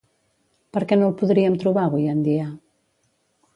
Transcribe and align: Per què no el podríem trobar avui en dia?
Per 0.77 0.81
què 0.91 0.97
no 1.01 1.09
el 1.09 1.13
podríem 1.19 1.59
trobar 1.65 1.85
avui 1.91 2.09
en 2.17 2.25
dia? 2.31 2.49